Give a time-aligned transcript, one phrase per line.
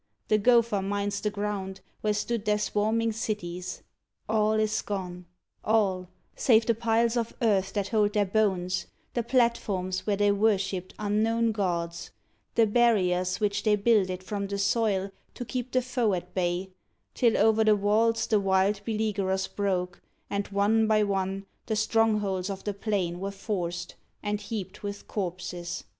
[0.29, 3.83] The gopher mines the ground Where stood their swarming cities.
[4.27, 5.27] All is gone
[5.63, 10.95] All save the piles of earth that hold their bones The platforms where they worshipped
[10.97, 12.09] unknown gods
[12.55, 16.71] The barriers which they builded from the soil To keep the foe at bay
[17.13, 22.63] till o'er the walls The wild beleaguerers broke, and, one by one, The strongholds of
[22.63, 23.93] the plain were forced,
[24.23, 25.83] and heaped With corpses.